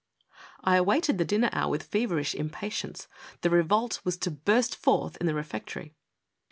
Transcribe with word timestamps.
I 0.63 0.77
awaited 0.77 1.19
the 1.19 1.25
dinner 1.25 1.51
hour 1.53 1.69
with 1.69 1.83
feverish 1.83 2.33
impatience. 2.33 3.07
The 3.41 3.51
revolt 3.51 4.01
was 4.03 4.17
to 4.17 4.31
burst 4.31 4.75
forth 4.75 5.15
in 5.17 5.27
the 5.27 5.35
refectory. 5.35 5.93